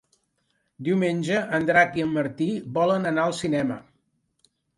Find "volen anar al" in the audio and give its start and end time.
2.79-3.37